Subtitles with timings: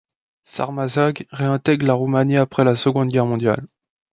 [0.41, 3.63] Sărmășag réintègre la Roumanie après la Seconde Guerre mondiale.